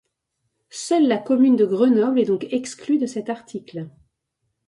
[0.71, 3.87] Seule la commune de Grenoble est donc exclue de cet article.